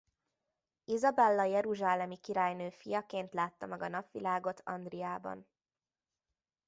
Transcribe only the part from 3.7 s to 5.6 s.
a napvilágot Andriában.